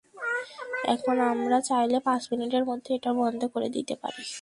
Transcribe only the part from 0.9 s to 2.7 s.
এখন আমরা চাইলে পাঁচ মিনিটের